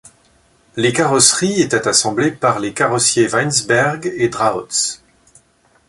[0.77, 5.03] Les carrosseries étaient assemblées par les carrossiers Weinsberg et Drauz.